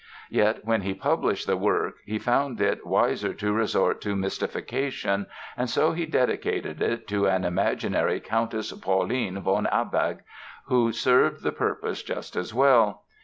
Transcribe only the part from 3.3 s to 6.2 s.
to resort to mystification and so he